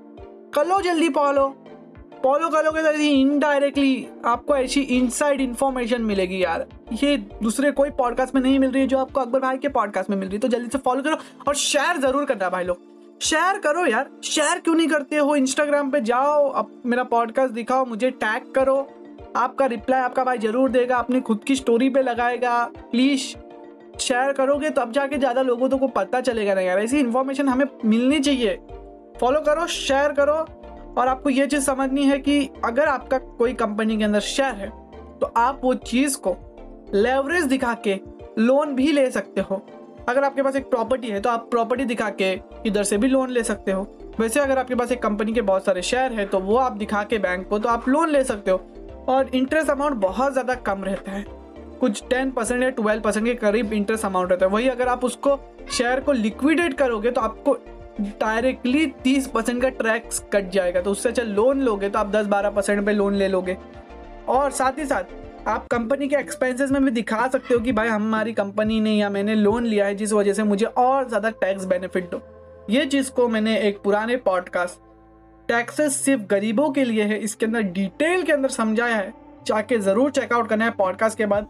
कर 0.54 0.66
लो 0.66 0.80
जल्दी 0.80 1.08
फॉलो 1.08 1.48
फॉलो 2.22 2.48
करोगे 2.50 2.82
तो 2.82 2.90
इनडायरेक्टली 2.92 4.06
आपको 4.26 4.56
ऐसी 4.56 4.80
इनसाइड 4.96 5.40
इन्फॉर्मेशन 5.40 6.02
मिलेगी 6.02 6.42
यार। 6.42 6.66
ये 7.02 7.16
दूसरे 7.42 7.70
कोई 7.72 7.90
पॉडकास्ट 7.98 8.34
में 8.34 8.40
नहीं 8.42 8.58
मिल 8.58 8.70
रही 8.70 8.82
है, 8.82 8.88
जो 8.88 8.98
आपको 8.98 9.20
अकबर 9.20 9.40
भाई 9.40 9.58
के 9.58 9.68
पॉडकास्ट 9.68 10.10
में 10.10 10.16
मिल 10.16 10.28
रही 10.28 10.36
है। 10.36 10.40
तो 10.40 10.48
जल्दी 10.48 10.68
से 10.68 10.78
फॉलो 10.78 11.02
करो 11.02 11.16
और 11.48 11.54
शेयर 11.54 11.96
ज़रूर 12.00 12.24
करना 12.24 12.48
भाई 12.50 12.64
लोग। 12.64 12.86
शेयर 13.22 13.58
करो 13.58 13.86
यार। 13.86 14.10
शेयर 14.24 14.58
क्यों 14.58 14.74
नहीं 14.74 14.88
करते 14.88 15.16
हो? 15.16 15.34
इंस्टाग्राम 15.36 15.90
पे 15.90 16.00
जाओ 16.00 16.48
अब 16.50 16.80
मेरा 16.86 17.04
पॉडकास्ट 17.06 17.54
दिखाओ, 17.54 17.84
मुझे 17.84 18.10
टैग 18.12 18.52
करो। 18.54 18.76
आपका 19.36 19.66
रिप्लाई 19.66 20.00
आपका 20.00 20.24
भाई 20.24 20.38
ज़रूर 20.38 20.70
देगा 20.70 20.96
अपनी 20.96 21.20
खुद 21.20 21.44
की 21.46 21.56
स्टोरी 21.56 21.88
पे 21.90 22.02
लगाएगा। 22.02 22.62
प्लीज़ 22.90 23.34
शेयर 24.00 24.32
करोगे 24.32 24.70
तब 24.70 24.92
जाके 24.92 25.18
ज़्यादा 25.18 25.42
लोगों 25.42 25.68
तो 25.68 25.78
को 25.78 25.88
पता 25.88 26.20
चलेगा 26.20 26.54
ना 26.54 26.60
यार। 26.60 26.78
ऐसी 26.78 26.98
इन्फॉर्मेशन 27.00 27.48
हमें 27.48 27.66
मिलनी 27.84 28.20
चाहिए। 28.20 28.58
फॉलो 29.20 29.40
करो 29.40 29.66
शेयर 29.68 30.12
करो। 30.12 30.44
और 30.98 31.08
आपको 31.08 31.30
ये 31.30 31.46
चीज़ 31.46 31.64
समझनी 31.64 32.04
है 32.04 32.18
कि 32.18 32.48
अगर 32.64 32.88
आपका 32.88 33.18
कोई 33.18 33.52
कंपनी 33.54 33.96
के 33.98 34.04
अंदर 34.04 34.20
शेयर 34.20 34.54
है 34.54 34.68
तो 35.20 35.32
आप 35.36 35.60
वो 35.64 35.74
चीज़ 35.74 36.16
को 36.18 36.36
लेवरेज 36.94 37.44
दिखा 37.44 37.74
के 37.86 37.98
लोन 38.38 38.74
भी 38.74 38.90
ले 38.92 39.10
सकते 39.10 39.40
हो। 39.40 39.56
अगर 40.08 40.24
आपके 40.24 40.42
पास 40.42 40.56
एक 40.56 40.68
प्रॉपर्टी 40.70 41.08
है 41.08 41.20
तो 41.20 41.30
आप 41.30 41.48
प्रॉपर्टी 41.50 41.84
दिखा 41.84 42.08
के 42.12 42.32
इधर 42.66 42.82
से 42.82 42.98
भी 42.98 43.08
लोन 43.08 43.30
ले 43.30 43.42
सकते 43.42 43.72
हो। 43.72 43.82
वैसे 44.20 44.40
अगर 44.40 44.58
आपके 44.58 44.74
पास 44.74 44.92
एक 44.92 45.02
कंपनी 45.02 45.32
के 45.32 45.42
बहुत 45.42 45.64
सारे 45.64 45.82
शेयर 45.82 46.12
है 46.12 46.26
तो 46.26 46.38
वो 46.40 46.56
आप 46.56 46.76
दिखा 46.76 47.02
के 47.02 47.18
बैंक 47.18 47.48
को 47.48 47.58
तो 47.58 47.68
आप 47.68 47.88
लोन 47.88 48.10
ले 48.10 48.22
सकते 48.24 48.50
हो। 48.50 48.60
और 49.08 49.30
इंटरेस्ट 49.34 49.70
अमाउंट 49.70 49.96
बहुत 49.96 50.32
ज़्यादा 50.32 50.54
कम 50.66 50.84
रहता 50.84 51.12
है। 51.12 51.24
कुछ 51.80 52.02
टेन 52.10 52.30
परसेंट 52.30 52.62
या 52.62 52.70
ट्वेल्व 52.70 53.02
परसेंट 53.02 53.26
के 53.26 53.34
करीब 53.36 53.72
इंटरेस्ट 53.72 54.04
अमाउंट 54.04 54.30
रहता 54.30 54.46
है। 54.46 54.52
वही 54.52 54.68
अगर 54.68 54.88
आप 54.88 55.04
उसको 55.04 55.38
शेयर 55.72 56.00
को 56.00 56.12
लिक्विडेट 56.12 56.74
करोगे 56.74 57.10
तो 57.10 57.20
आपको 57.20 57.56
डायरेक्टली 58.00 58.86
तीस 59.04 59.26
परसेंट 59.26 59.60
का 59.62 59.68
टैक्स 59.68 60.22
कट 60.32 60.50
जाएगा। 60.50 60.80
तो 60.80 60.90
उससे 60.90 61.08
अच्छा 61.08 61.22
लोन 61.22 61.60
लोगे 61.60 61.88
तो 61.88 61.98
आप 61.98 62.10
दस 62.10 62.26
बारह 62.26 62.50
परसेंट 62.50 62.84
पर 62.86 62.92
लोन 62.92 63.14
ले 63.14 63.28
लोगे। 63.28 63.56
और 64.28 64.50
साथ 64.50 64.78
ही 64.78 64.84
साथ, 64.86 65.04
आप 65.48 65.66
कंपनी 65.66 66.08
के 66.08 66.16
एक्सपेंसेस 66.16 66.70
में 66.70 66.84
भी 66.84 66.90
दिखा 66.90 67.26
सकते 67.28 67.54
हो 67.54 67.60
कि 67.60 67.72
भाई 67.72 67.88
हमारी 67.88 68.32
कंपनी 68.32 68.80
ने 68.80 68.94
या 68.94 69.10
मैंने 69.10 69.34
लोन 69.34 69.64
लिया 69.64 69.86
है, 69.86 69.94
जिस 69.94 70.12
वजह 70.12 70.32
से 70.32 70.42
मुझे 70.44 70.66
और 70.66 71.08
ज़्यादा 71.08 71.30
टैक्स 71.30 71.64
बेनिफिट 71.64 72.10
दो। 72.10 72.20
ये 72.70 72.84
चीज़ 72.86 73.10
को 73.10 73.28
मैंने 73.28 73.58
एक 73.58 73.80
पुराने 73.82 74.16
पॉडकास्ट 74.18 74.86
टैक्सेस 75.48 75.96
सिर्फ़ 75.96 76.22
गरीबों 76.24 76.70
के 76.70 76.84
लिए 76.84 77.04
है, 77.04 77.18
इसके 77.18 77.46
अंदर 77.46 77.62
डिटेल 77.62 78.22
के 78.22 78.32
अंदर 78.32 78.48
समझाया 78.50 78.96
है। 78.96 79.12
जाके 79.46 79.78
ज़रूर 79.78 80.10
चेकआउट 80.10 80.48
करना 80.48 80.64
है 80.64 80.70
पॉडकास्ट 80.70 81.18
के 81.18 81.26
बाद। 81.26 81.46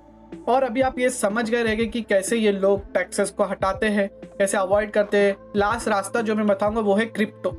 और 0.49 0.63
अभी 0.63 0.81
आप 0.81 0.99
ये 0.99 1.11
समझ 1.11 1.49
गए 1.51 1.63
रहेंगे 1.63 1.87
कि 1.87 2.01
कैसे 2.03 2.37
ये 2.37 2.53
लोग 2.53 2.93
टैक्सेस 2.95 3.31
को 3.31 3.45
हटाते 3.45 3.87
हैं, 3.87 4.09
कैसे 4.39 4.57
अवॉइड 4.57 4.91
करते 4.91 5.19
हैं। 5.19 5.37
लास्ट 5.57 5.89
रास्ता 5.89 6.21
जो 6.21 6.35
मैं 6.35 6.47
बताऊँगा 6.47 6.81
वो 6.81 6.95
है 6.95 7.07
क्रिप्टो 7.07 7.51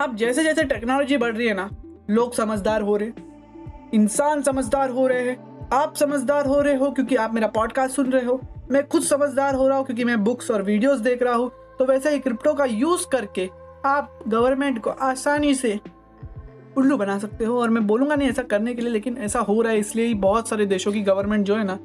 अब 0.00 0.14
जैसे 0.16 0.44
जैसे 0.44 0.64
टेक्नोलॉजी 0.64 1.16
बढ़ 1.16 1.36
रही 1.36 1.46
है 1.46 1.54
ना, 1.54 1.68
लोग 2.10 2.34
समझदार 2.34 2.82
हो 2.82 2.96
रहे 2.96 3.10
इंसान 3.94 4.42
समझदार 4.42 4.90
हो 4.90 5.06
रहे 5.06 5.28
हैं। 5.28 5.68
आप 5.72 5.94
समझदार 5.96 6.46
हो 6.46 6.60
रहे 6.60 6.74
हो 6.74 6.90
क्योंकि 6.90 7.16
आप 7.16 7.34
मेरा 7.34 7.48
पॉडकास्ट 7.48 7.94
सुन 7.96 8.12
रहे 8.12 8.24
हो। 8.24 8.40
मैं 8.70 8.86
खुद 8.88 9.02
समझदार 9.02 9.54
हो 9.54 9.68
रहा 9.68 9.78
हूँ 9.78 9.86
क्योंकि 9.86 10.04
मैं 10.04 10.22
बुक्स 10.24 10.50
और 10.50 10.62
वीडियोस 10.62 11.00
देख 11.00 11.22
रहा 11.22 11.34
हूँ। 11.34 11.50
तो 11.78 11.84
वैसे 11.84 12.10
ही 12.10 12.18
क्रिप्टो 12.18 12.54
का 12.54 12.64
यूज़ 12.64 13.06
करके 13.12 13.48
आप 13.86 14.18
गवर्नमेंट 14.28 14.78
को 14.78 14.90
आसानी 14.90 15.54
से 15.54 15.78
उल्लू 16.76 16.96
बना 16.96 17.18
सकते 17.18 17.44
हो, 17.44 17.60
और 17.60 17.70
मैं 17.70 17.86
बोलूँगा 17.86 18.14
नहीं 18.16 18.28
ऐसा 18.28 18.42
करने 18.42 18.74
के 18.74 18.82
लिए, 18.82 18.90
लेकिन 18.90 19.16
ऐसा 19.18 19.40
हो 19.40 19.60
रहा 19.62 19.72
है, 19.72 19.78
इसलिए 19.78 20.06
ही 20.06 20.14
बहुत 20.16 20.48
सारे 20.48 20.66
देशों 20.66 20.92
की 20.92 21.00
गवर्नमेंट 21.02 21.46
जो 21.46 21.56
है 21.56 21.64
ना, 21.64 21.78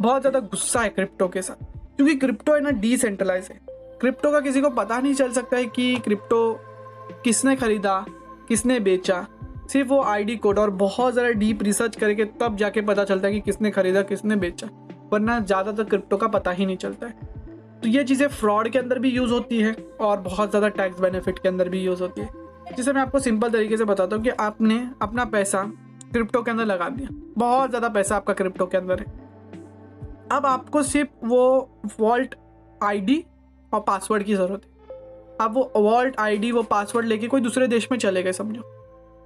बहुत 0.00 0.20
ज़्यादा 0.20 0.40
गुस्सा 0.40 0.80
है 0.80 0.88
क्रिप्टो 0.88 1.28
के 1.28 1.42
साथ। 1.42 1.64
क्योंकि 1.96 2.14
क्रिप्टो 2.16 2.54
है 2.54 2.60
ना 2.60 2.70
डिसेंट्रलाइज 2.70 3.48
है। 3.50 3.58
क्रिप्टो 4.00 4.30
का 4.32 4.40
किसी 4.40 4.60
को 4.60 4.70
पता 4.70 4.98
नहीं 5.00 5.14
चल 5.14 5.32
सकता 5.32 5.56
है 5.56 5.64
कि 5.66 5.94
क्रिप्टो 5.96 6.60
किसने 7.24 7.56
खरीदा, 7.56 8.04
किसने 8.48 8.78
बेचा। 8.80 9.26
सिर्फ़ 9.68 9.88
वो 9.88 10.02
आईडी 10.02 10.36
कोड 10.36 10.58
और 10.58 10.70
बहुत 10.76 11.12
ज़्यादा 11.12 11.30
डीप 11.30 11.62
रिसर्च 11.62 11.96
करके 11.96 12.24
तब 12.40 12.56
जाके 12.56 12.80
पता 12.80 13.04
चलता 13.04 13.28
है 13.28 13.34
कि 13.34 13.40
किसने 13.40 13.70
खरीदा, 13.70 14.02
किसने 14.02 14.36
बेचा। 14.36 14.68
वरना 15.12 15.38
ज़्यादातर 15.40 15.84
क्रिप्टो 15.84 16.16
का 16.16 16.26
पता 16.28 16.50
ही 16.50 16.66
नहीं 16.66 16.76
चलता 16.76 17.06
है। 17.06 17.28
तो 17.82 17.88
ये 17.88 18.04
चीज़ें 18.04 18.26
फ्रॉड 18.28 18.68
के 18.68 18.78
अंदर 18.78 18.98
भी 18.98 19.10
यूज़ 19.10 19.30
होती 19.30 19.60
है, 19.60 19.72
और 20.00 20.20
बहुत 20.20 20.50
ज़्यादा 20.50 20.68
टैक्स 20.70 21.00
बेनिफिट 21.00 21.38
के 21.38 21.48
अंदर 21.48 21.68
भी 21.68 21.80
यूज़ 21.80 22.02
होती 22.02 22.20
है। 22.20 22.39
जिसे 22.70 22.92
मैं 22.92 23.00
आपको 23.02 23.18
सिंपल 23.20 23.50
तरीके 23.50 23.76
से 23.76 23.84
बताता 23.84 24.16
हूँ 24.16 24.24
कि 24.24 24.30
आपने 24.30 24.76
अपना 25.02 25.24
पैसा 25.26 25.62
क्रिप्टो 26.12 26.42
के 26.42 26.50
अंदर 26.50 26.64
लगा 26.64 26.88
दिया। 26.88 27.08
बहुत 27.38 27.70
ज़्यादा 27.70 27.88
पैसा 27.88 28.16
आपका 28.16 28.32
क्रिप्टो 28.32 28.66
के 28.66 28.76
अंदर 28.76 29.00
है। 29.00 29.06
अब 30.32 30.46
आपको 30.46 30.82
सिर्फ़ 30.82 31.26
वो 31.26 31.68
वॉल्ट 32.00 32.34
आईडी 32.80 33.24
और 33.72 33.80
पासवर्ड 33.80 34.22
की 34.22 34.34
ज़रूरत 34.34 34.62
है। 34.64 34.96
अब 35.40 35.54
वो 35.54 35.70
वॉल्ट 35.76 36.18
आईडी 36.20 36.52
वो 36.52 36.62
पासवर्ड 36.62 37.06
लेके 37.06 37.28
कोई 37.28 37.40
दूसरे 37.40 37.66
देश 37.68 37.88
में 37.92 37.98
चले 37.98 38.22
गए, 38.22 38.32
समझो। 38.32 38.62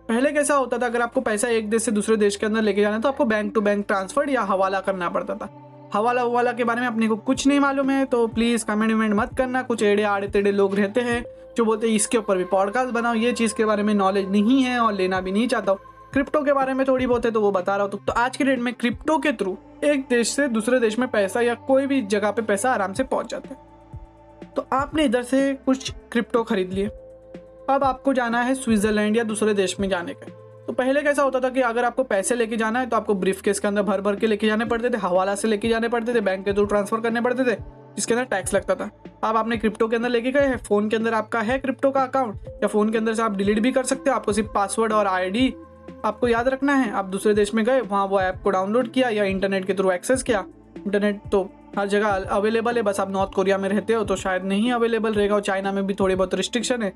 पहले 0.09 0.33
कैसा 0.33 0.55
होता 0.55 0.79
था, 0.79 0.87
अगर 0.87 1.03
आपको 1.03 1.21
पैसा 1.21 1.49
एक 1.49 1.69
देश 1.71 1.83
से 1.83 1.93
दूसरे 1.93 2.17
देश 2.17 2.37
के 2.37 2.47
अंदर 2.47 2.63
लेके 2.63 2.81
जाना 2.81 2.99
तो 2.99 3.09
आपको 3.09 3.25
बैंक 3.25 3.55
टू 3.55 3.61
बैंक 3.61 3.87
ट्रांसफ़र 3.87 4.31
या 4.31 4.43
हवाला 4.43 4.81
करना 4.81 5.09
पड़ता 5.09 5.35
था। 5.35 5.64
हवाला 5.95 6.23
हवाला 6.23 6.53
के 6.53 6.65
बारे 6.65 6.81
में 6.81 6.87
अपने 6.89 7.09
को 7.09 7.17
कुछ 7.17 7.47
नहीं 7.47 7.61
मालूम 7.61 7.91
है 7.91 8.05
तो 8.05 8.27
प्लीज़ 8.27 8.65
कमेंट 8.65 8.93
वमेंट 8.93 9.15
मत 9.15 9.37
करना 9.39 9.63
कुछ 9.63 9.83
एड़े 9.83 10.03
आड़े 10.03 10.29
तेड़े 10.29 10.53
लोग 10.53 10.75
रहते 10.75 11.01
हैं 11.01 11.25
जो 11.57 11.65
बोलते 11.65 11.89
हैं 11.89 11.95
इसके 11.95 12.19
ऊपर 12.19 12.37
भी 12.37 12.45
पॉडकास्ट 12.45 12.95
बनाओ 12.95 13.15
ये 13.15 13.33
चीज़ 13.33 13.55
के 13.55 13.65
बारे 13.65 13.83
में 13.83 13.95
नॉलेज 13.95 14.31
नहीं 14.31 14.63
है 14.63 14.79
और 14.79 14.93
लेना 14.93 15.21
भी 15.21 15.33
नहीं 15.33 15.49
चाहता 15.49 15.73
हूँ। 15.73 15.79
क्रिप्टो 16.13 16.43
के 16.43 16.53
बारे 16.53 16.75
में 16.75 16.87
थोड़ी 16.87 17.07
बहुत 17.07 17.25
है 17.25 17.31
तो 17.31 17.41
वो 17.41 17.51
बता 17.51 17.77
रहा 17.77 17.83
हूँ। 17.83 17.91
तो, 17.91 17.99
तो 17.99 18.13
आज 18.13 18.37
के 18.37 18.45
डेट 18.45 18.59
में 18.59 18.75
क्रिप्टो 18.75 19.19
के 19.19 19.33
थ्रू 19.33 19.57
एक 19.85 20.01
देश 20.01 20.29
से 20.29 20.49
दूसरे 20.49 20.81
देश 20.81 20.99
में 20.99 21.09
पैसा 21.09 21.41
या 21.41 21.55
कोई 21.55 21.87
भी 21.87 22.03
जगह 22.03 22.31
पे 22.31 22.43
पैसा 22.43 22.73
आराम 22.73 22.93
से 22.93 23.05
पहुँच 23.05 23.31
जाता 23.31 23.55
है। 23.55 24.51
तो 24.57 24.67
आपने 24.73 25.05
इधर 25.05 25.23
से 25.23 25.55
कुछ 25.55 25.93
क्रिप्टो 26.13 26.43
खरीद 26.43 26.73
लिए। 26.73 26.87
अब 27.71 27.85
आपको 27.85 28.13
जाना 28.13 28.43
है 28.43 28.55
स्विट्ज़रलैंड 28.55 29.17
या 29.17 29.25
दूसरे 29.25 29.55
देश 29.55 29.81
में 29.81 29.89
जाने 29.89 30.15
का। 30.15 30.44
तो 30.67 30.73
पहले 30.73 31.03
कैसा 31.03 31.23
होता 31.23 31.41
था 31.41 31.49
कि 31.49 31.61
अगर 31.63 31.85
आपको 31.85 32.03
पैसे 32.05 32.35
लेके 32.35 32.57
जाना 32.57 32.81
है 32.81 32.87
तो 32.87 32.97
आपको 32.97 33.15
ब्रीफ 33.15 33.41
केस 33.43 33.59
के 33.61 33.69
अंदर 33.69 33.83
भर 33.83 34.01
भर 34.01 34.17
के 34.17 34.27
लेके 34.27 34.47
जाने 34.47 34.65
पड़ते 34.65 34.91
थे, 34.91 34.97
हवाला 34.97 35.35
से 35.35 35.49
लेके 35.49 35.69
जाने 35.69 35.89
पड़ते 35.89 36.15
थे 36.15 36.21
बैंक 36.21 36.45
के 36.45 36.53
थ्रू 36.53 36.65
ट्रांसफ़र 36.65 37.01
करने 37.01 37.21
पड़ते 37.21 37.45
थे, 37.45 37.57
जिसके 37.97 38.15
अंदर 38.15 38.25
टैक्स 38.27 38.55
लगता 38.55 38.75
था। 38.75 38.91
आप 39.25 39.37
आपने 39.37 39.57
क्रिप्टो 39.57 39.89
के 39.89 39.97
अंदर 39.97 40.09
लेके 40.09 40.33
गए 40.33 40.47
हैं 40.47 40.57
फ़ोन 40.59 40.89
के 40.89 40.97
अंदर 40.97 41.15
आपका 41.15 41.41
है 41.41 41.59
क्रिप्टो 41.59 41.91
का 41.91 42.03
अकाउंट 42.03 42.47
या 42.63 42.69
फ़ोन 42.69 42.91
के 42.91 42.99
अंदर 42.99 43.15
से 43.15 43.23
आप 43.23 43.37
डिलीट 43.37 43.59
भी 43.61 43.73
कर 43.73 43.85
सकते 43.85 44.11
हो, 44.11 44.17
आपको 44.17 44.33
सिर्फ़ 44.33 44.49
पासवर्ड 44.55 44.93
और 44.93 45.07
आईडी 45.07 45.49
आपको 46.05 46.29
याद 46.29 46.49
रखना 46.49 46.75
है। 46.75 46.91
आप 46.93 47.05
दूसरे 47.07 47.35
देश 47.35 47.55
में 47.55 47.65
गए, 47.65 47.81
वहाँ 47.81 48.07
वो 48.07 48.21
ऐप 48.21 48.41
को 48.45 48.51
डाउनलोड 48.51 48.91
किया 48.93 49.09
या 49.09 49.25
इंटरनेट 49.27 49.65
के 49.65 49.75
थ्रू 49.75 49.91
एक्सेस 49.91 50.23
किया। 50.23 50.45
इंटरनेट 50.77 51.21
तो 51.33 51.43
हर 51.79 51.87
जगह 51.89 52.09
अवेलेबल 52.09 52.77
है, 52.77 52.83
बस 52.83 53.01
आप 53.01 53.11
नॉर्थ 53.11 53.31
कोरिया 53.33 53.59
में 53.59 53.69
रहते 53.69 53.93
हो 53.93 54.05
तो 54.05 54.17
शायद 54.17 54.45
नहीं 54.45 54.73
अवेलेबल 54.73 55.13
रहेगा, 55.13 55.35
और 55.35 55.41
चाइना 55.43 55.73
में 55.73 55.87
भी 55.87 55.95
थोड़ी 55.95 56.15
बहुत 56.15 56.35
रिस्ट्रिक्शन 56.35 56.83
है। 56.83 56.93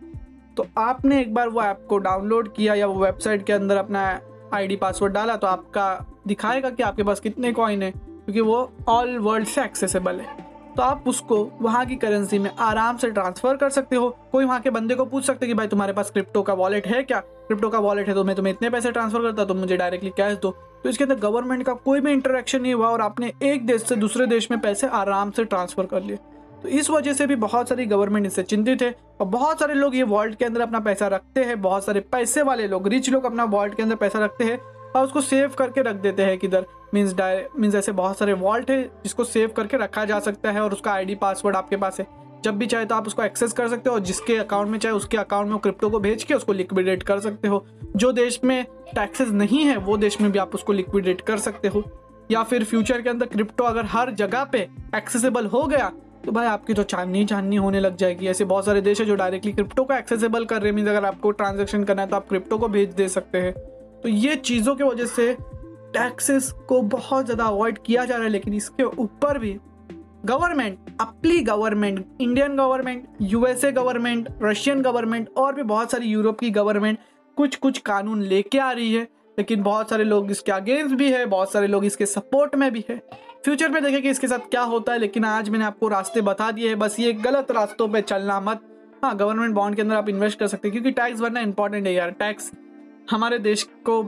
तो 0.58 0.66
आपने 0.78 1.20
एक 1.20 1.32
बार 1.34 1.48
वो 1.48 1.62
ऐप 1.62 1.84
को 1.88 1.98
डाउनलोड 2.00 2.52
किया 2.54 2.74
या 2.74 2.86
वो 2.86 2.94
वेबसाइट 2.96 3.44
के 3.46 3.52
अंदर 3.52 3.76
अपना 3.76 4.00
आईडी 4.54 4.76
पासवर्ड 4.76 5.12
डाला 5.12 5.36
तो 5.36 5.46
आपका 5.46 6.04
दिखाएगा 6.26 6.70
कि 6.70 6.82
आपके 6.82 7.02
पास 7.02 7.20
कितने 7.20 7.52
कॉइन 7.52 7.82
है, 7.82 7.90
क्योंकि 7.90 8.40
वो 8.40 8.70
ऑल 8.88 9.16
वर्ल्ड 9.18 9.46
से 9.46 9.62
एक्सेसिबल 9.64 10.20
है। 10.20 10.46
तो 10.76 10.82
आप 10.82 11.04
उसको 11.08 11.36
वहाँ 11.60 11.84
की 11.86 11.96
करेंसी 11.96 12.38
में 12.38 12.50
आराम 12.50 12.96
से 12.96 13.10
ट्रांसफ़र 13.10 13.56
कर 13.56 13.70
सकते 13.70 13.96
हो। 13.96 14.08
कोई 14.32 14.44
वहाँ 14.44 14.60
के 14.60 14.70
बंदे 14.70 14.94
को 14.94 15.04
पूछ 15.04 15.24
सकते 15.24 15.46
कि 15.46 15.54
भाई 15.54 15.66
तुम्हारे 15.66 15.92
पास 15.92 16.10
क्रिप्टो 16.10 16.42
का 16.42 16.54
वॉलेट 16.54 16.86
है 16.86 17.02
क्या? 17.02 17.20
क्रिप्टो 17.20 17.68
का 17.68 17.78
वॉलेट 17.78 18.08
है 18.08 18.14
तो 18.14 18.24
मैं 18.24 18.36
तुम्हें 18.36 18.52
इतने 18.52 18.70
पैसे 18.70 18.92
ट्रांसफ़र 18.92 19.22
करता 19.22 19.44
तो 19.44 19.54
मुझे 19.54 19.76
डायरेक्टली 19.76 20.10
कैश 20.16 20.38
दो। 20.38 20.50
तो 20.82 20.88
इसके 20.88 21.04
अंदर 21.04 21.16
गवर्नमेंट 21.18 21.62
का 21.62 21.72
कोई 21.74 22.00
भी 22.00 22.12
इंटरेक्शन 22.12 22.62
नहीं 22.62 22.74
हुआ 22.74 22.88
और 22.88 23.00
आपने 23.00 23.32
एक 23.42 23.66
देश 23.66 23.82
से 23.82 23.96
दूसरे 23.96 24.26
देश 24.26 24.50
में 24.50 24.60
पैसे 24.60 24.86
आराम 24.88 25.30
से 25.30 25.44
ट्रांसफ़र 25.44 25.86
कर 25.86 26.02
लिए। 26.02 26.18
तो 26.62 26.68
इस 26.68 26.90
वजह 26.90 27.12
से 27.12 27.26
भी 27.26 27.36
बहुत 27.36 27.68
सारी 27.68 27.86
गवर्नमेंट 27.86 28.26
इससे 28.26 28.42
चिंतित 28.42 28.82
है 28.82 28.94
और 29.20 29.26
बहुत 29.26 29.58
सारे 29.60 29.74
लोग 29.74 29.96
ये 29.96 30.02
वॉल्ट 30.02 30.34
के 30.34 30.44
अंदर 30.44 30.60
अपना 30.60 30.80
पैसा 30.80 31.06
रखते 31.06 31.44
हैं। 31.44 31.60
बहुत 31.62 31.84
सारे 31.84 32.00
पैसे 32.12 32.42
वाले 32.42 32.68
लोग 32.68 32.88
रिच 32.88 33.10
लोग 33.10 33.24
अपना 33.24 33.44
वॉल्ट 33.44 33.74
के 33.74 33.82
अंदर 33.82 33.96
पैसा 33.96 34.18
रखते 34.18 34.44
हैं 34.44 34.58
और 34.96 35.04
उसको 35.04 35.20
सेव 35.20 35.54
करके 35.58 35.82
रख 35.82 35.96
देते 35.96 36.22
हैं 36.22 36.38
किधर। 36.38 36.66
मीन्स 36.94 37.14
डाय 37.14 37.46
मीन्स 37.58 37.74
ऐसे 37.74 37.92
बहुत 37.92 38.18
सारे 38.18 38.32
वॉल्ट 38.32 38.70
है 38.70 38.82
जिसको 39.04 39.24
सेव 39.24 39.50
करके 39.56 39.76
रखा 39.76 40.04
जा 40.04 40.18
सकता 40.20 40.50
है 40.50 40.60
और 40.60 40.72
उसका 40.72 40.92
आईडी 40.92 41.14
पासवर्ड 41.14 41.56
आपके 41.56 41.76
पास 41.76 42.00
है। 42.00 42.06
जब 42.44 42.58
भी 42.58 42.66
चाहे 42.66 42.84
तो 42.84 42.94
आप 42.94 43.06
उसको 43.06 43.22
एक्सेस 43.22 43.52
कर 43.52 43.68
सकते 43.68 43.90
हो 43.90 43.94
और 43.96 44.02
जिसके 44.02 44.36
अकाउंट 44.36 44.68
में, 44.68 44.78
चाहे 44.78 44.94
उसके 44.94 45.16
अकाउंट 45.16 45.48
में 45.48 45.58
क्रिप्टो 45.58 45.90
को 45.90 46.00
भेज 46.00 46.22
के 46.24 46.34
उसको 46.34 46.52
लिक्विडेट 46.52 47.02
कर 47.02 47.20
सकते 47.20 47.48
हो। 47.48 47.64
जो 47.96 48.12
देश 48.12 48.40
में 48.44 48.64
टैक्सेस 48.94 49.28
नहीं 49.28 49.64
है, 49.64 49.76
वो 49.76 49.96
देश 49.96 50.20
में 50.20 50.30
भी 50.32 50.38
आप 50.38 50.54
उसको 50.54 50.72
लिक्विडेट 50.72 51.20
कर 51.20 51.38
सकते 51.38 51.68
हो। 51.68 51.82
या 52.30 52.42
फिर 52.42 52.64
फ्यूचर 52.64 53.02
के 53.02 53.10
अंदर 53.10 53.26
क्रिप्टो 53.26 53.64
अगर 53.64 53.84
हर 53.84 54.10
जगह 54.10 54.44
पे 54.44 54.58
एक्सेसिबल 54.96 55.46
हो 55.46 55.64
गया 55.66 55.90
तो 56.28 56.32
भाई 56.32 56.46
आपकी 56.46 56.74
तो 56.74 56.82
चांदनी 56.82 57.24
चांदनी 57.26 57.56
होने 57.56 57.80
लग 57.80 57.94
जाएगी। 57.96 58.26
ऐसे 58.28 58.44
बहुत 58.44 58.64
सारे 58.64 58.80
देश 58.80 59.00
है 59.00 59.04
जो 59.06 59.14
डायरेक्टली 59.16 59.52
क्रिप्टो 59.52 59.84
को 59.84 59.94
एक्सेसिबल 59.94 60.44
कर 60.44 60.60
रहे 60.60 60.68
हैं। 60.68 60.74
मीन 60.76 60.86
अगर 60.86 61.04
आपको 61.04 61.30
ट्रांजेक्शन 61.32 61.84
करना 61.84 62.02
है 62.02 62.08
तो 62.08 62.16
आप 62.16 62.28
क्रिप्टो 62.28 62.58
को 62.58 62.68
भेज 62.68 62.92
दे 62.94 63.06
सकते 63.08 63.38
हैं। 63.38 63.52
तो 64.02 64.08
ये 64.08 64.34
चीज़ों 64.36 64.74
की 64.76 64.84
वजह 64.84 65.06
से 65.06 65.32
टैक्सेस 65.94 66.50
को 66.68 66.80
बहुत 66.90 67.24
ज़्यादा 67.24 67.44
अवॉइड 67.44 67.78
किया 67.86 68.04
जा 68.04 68.14
रहा 68.14 68.24
है, 68.24 68.30
लेकिन 68.30 68.54
इसके 68.54 68.82
ऊपर 68.82 69.38
भी 69.38 69.56
government 70.24 70.96
अपली 71.00 71.40
government 71.42 72.04
Indian 72.20 72.56
government 72.56 73.06
USA 73.22 73.72
government 73.72 74.28
Russian 74.42 74.82
government 74.82 75.28
और 75.36 75.54
भी 75.54 75.62
बहुत 75.64 75.90
सारी 75.90 76.08
यूरोप 76.08 76.38
की 76.40 76.50
गवर्नमेंट 76.52 76.98
कुछ 77.36 77.56
कुछ 77.56 77.78
कानून 77.86 78.22
लेके 78.24 78.58
आ 78.58 78.70
रही 78.72 78.92
है। 78.94 79.08
लेकिन 79.38 79.62
बहुत 79.62 79.90
सारे 79.90 80.04
लोग 80.04 80.30
इसके 80.30 80.52
अगेंस्ट 80.52 80.94
भी 80.94 81.10
है, 81.10 81.24
बहुत 81.26 81.52
सारे 81.52 81.66
लोग 81.66 81.84
इसके 81.84 82.06
सपोर्ट 82.06 82.54
में 82.54 82.70
भी 82.72 82.84
है। 82.90 82.96
फ्यूचर 83.44 83.68
में 83.68 83.82
देखें 83.82 84.00
कि 84.02 84.10
इसके 84.10 84.28
साथ 84.28 84.48
क्या 84.50 84.62
होता 84.62 84.92
है, 84.92 84.98
लेकिन 84.98 85.24
आज 85.24 85.48
मैंने 85.48 85.64
आपको 85.64 85.88
रास्ते 85.88 86.20
बता 86.22 86.50
दिए 86.50 86.68
हैं। 86.68 86.78
बस 86.78 86.98
ये 87.00 87.12
गलत 87.14 87.50
रास्तों 87.50 87.88
पे 87.88 88.00
चलना 88.02 88.40
मत। 88.40 88.60
हाँ 89.04 89.16
गवर्नमेंट 89.16 89.54
बॉन्ड 89.54 89.76
के 89.76 89.82
अंदर 89.82 89.96
आप 89.96 90.08
इन्वेस्ट 90.08 90.38
कर 90.38 90.46
सकते 90.46 90.68
हैं, 90.68 90.72
क्योंकि 90.72 90.90
टैक्स 90.92 91.20
भरना 91.20 91.40
इंपॉर्टेंट 91.40 91.86
है 91.86 91.92
यार। 91.94 92.10
टैक्स 92.10 92.50
हमारे 93.10 93.38
देश 93.38 93.62
को 93.86 94.02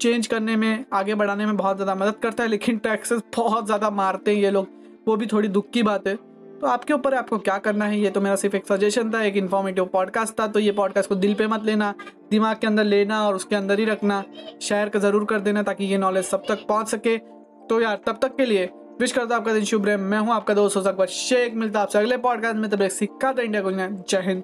चेंज 0.00 0.26
करने 0.26 0.56
में, 0.56 0.84
आगे 0.92 1.14
बढ़ाने 1.14 1.46
में 1.46 1.56
बहुत 1.56 1.76
ज़्यादा 1.76 1.94
मदद 1.94 2.14
करता 2.22 2.42
है, 2.42 2.48
लेकिन 2.48 2.78
टैक्सेस 2.78 3.22
बहुत 3.36 3.66
ज़्यादा 3.66 3.90
मारते 3.90 4.34
हैं 4.34 4.42
ये 4.42 4.50
लोग। 4.50 4.68
वो 5.08 5.16
भी 5.16 5.26
थोड़ी 5.26 5.48
दुख 5.48 5.70
की 5.70 5.82
बात 5.82 6.06
है। 6.06 6.18
तो 6.62 6.68
आपके 6.68 6.92
ऊपर 6.94 7.14
आपको 7.14 7.36
क्या 7.38 7.56
करना 7.58 7.84
है? 7.84 7.98
ये 8.00 8.10
तो 8.10 8.20
मेरा 8.20 8.34
सिर्फ़ 8.36 8.56
एक 8.56 8.66
सजेशन 8.66 9.10
था, 9.12 9.22
एक 9.22 9.36
इन्फॉर्मेटिव 9.36 9.84
पॉडकास्ट 9.84 10.38
था 10.40 10.46
तो 10.46 10.60
ये 10.60 10.72
पॉडकास्ट 10.72 11.08
को 11.08 11.14
दिल 11.14 11.34
पे 11.34 11.46
मत 11.46 11.64
लेना, 11.64 11.94
दिमाग 12.30 12.56
के 12.56 12.66
अंदर 12.66 12.84
लेना 12.84 13.22
और 13.22 13.34
उसके 13.34 13.56
अंदर 13.56 13.78
ही 13.78 13.84
रखना 13.84 14.22
शेयर 14.62 14.88
का 14.88 14.98
ज़रूर 14.98 15.24
कर 15.24 15.40
देना 15.40 15.62
ताकि 15.62 15.84
ये 15.84 15.98
नॉलेज 15.98 16.24
सब 16.24 16.44
तक 16.48 16.64
पहुँच 16.68 16.88
सके। 16.88 17.16
तो 17.68 17.80
यार, 17.80 18.00
तब 18.06 18.18
तक 18.22 18.36
के 18.36 18.46
लिए 18.46 18.70
विश 19.00 19.12
करता 19.12 19.36
आपका 19.36 19.52
दिन 19.52 19.64
शुभ 19.64 19.86
रहे। 19.86 19.96
मैं 19.96 20.18
हूँ 20.18 20.32
आपका 20.34 20.54
दोस्त 20.54 20.76
हो 20.76 20.82
सकता 20.82 21.06
शेख, 21.06 21.54
मिलता 21.54 21.80
आपसे 21.80 21.98
अगले 21.98 22.16
पॉडकास्ट 22.18 22.56
में, 22.56 22.70
तब 22.70 22.82
एक 22.82 22.92
सिक्का 22.92 23.32
था 23.32 23.42
इंडिया 23.42 23.62
को 23.62 23.72
जय 23.72 24.22
हिंद। 24.26 24.42